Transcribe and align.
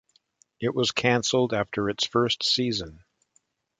It 0.59 0.73
was 0.73 0.89
canceled 0.91 1.53
after 1.53 1.87
its 1.87 2.07
first 2.07 2.41
season. 2.41 3.03